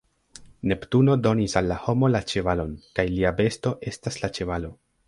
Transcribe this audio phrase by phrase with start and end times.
[0.71, 4.79] Neptuno donis al la homo la ĉevalon, kaj lia besto estas la ĉevalo.